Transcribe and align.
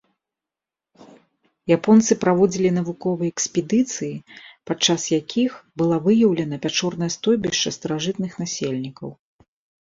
Японцы 1.77 2.15
праводзілі 2.23 2.69
навуковыя 2.77 3.29
экспедыцыі, 3.33 4.15
пад 4.71 4.77
час 4.89 5.05
якіх 5.19 5.51
была 5.83 5.97
выяўлена 6.09 6.55
пячорнае 6.65 7.11
стойбішча 7.19 7.69
старажытных 7.77 8.31
насельнікаў. 8.45 9.09